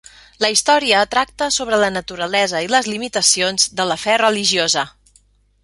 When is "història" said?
0.53-1.01